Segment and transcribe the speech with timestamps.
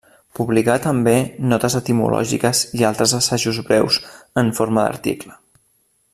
[0.37, 1.13] Publicà també
[1.51, 4.01] notes etimològiques i altres assajos breus
[4.45, 5.39] en forma d'article.